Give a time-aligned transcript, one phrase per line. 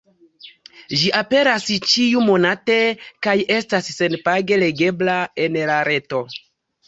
[0.99, 2.77] Ĝi aperas ĉiu-monate,
[3.27, 6.23] kaj estas sen-page legebla en la reto.